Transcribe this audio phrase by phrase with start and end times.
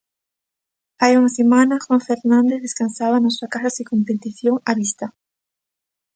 [1.01, 5.05] Hai unha semana, Juan Fernández descansaba na súa casa sen competición á vista.